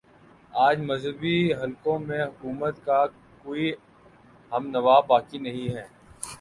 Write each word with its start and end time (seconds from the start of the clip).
آج 0.53 0.79
مذہبی 0.81 1.37
حلقوں 1.53 1.97
میں 1.99 2.21
حکومت 2.23 2.83
کا 2.85 3.05
کوئی 3.43 3.71
ہم 4.51 4.67
نوا 4.69 4.99
باقی 5.07 5.37
نہیں 5.39 5.75
ہے 5.75 5.85